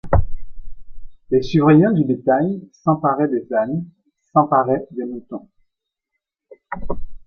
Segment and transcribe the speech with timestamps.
[1.29, 3.85] Les surveillants du bétail s'emparaient des ânes,
[4.33, 5.47] s'emparaient des moutons.